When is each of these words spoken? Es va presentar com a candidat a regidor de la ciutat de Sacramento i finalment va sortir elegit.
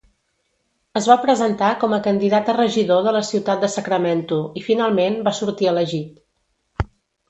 Es 0.99 1.09
va 1.11 1.17
presentar 1.25 1.69
com 1.83 1.93
a 1.99 1.99
candidat 2.07 2.51
a 2.55 2.57
regidor 2.59 3.05
de 3.11 3.15
la 3.19 3.23
ciutat 3.31 3.63
de 3.67 3.71
Sacramento 3.77 4.43
i 4.63 4.67
finalment 4.73 5.23
va 5.31 5.39
sortir 5.45 5.75
elegit. 5.77 6.95